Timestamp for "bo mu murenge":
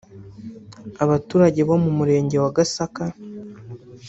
1.67-2.35